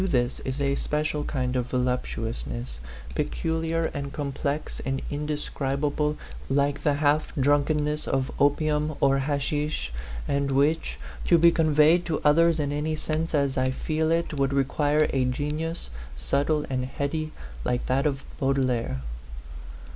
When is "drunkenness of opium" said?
7.35-8.95